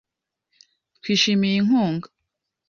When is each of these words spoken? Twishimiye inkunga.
Twishimiye 1.01 1.55
inkunga. 1.61 2.07